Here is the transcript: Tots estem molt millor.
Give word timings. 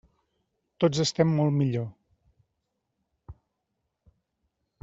Tots 0.83 1.01
estem 1.03 1.35
molt 1.41 1.55
millor. 1.59 1.85